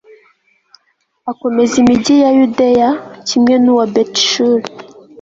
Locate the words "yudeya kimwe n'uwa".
2.37-3.85